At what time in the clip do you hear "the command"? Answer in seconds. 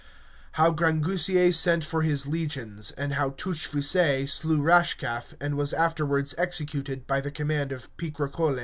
7.21-7.71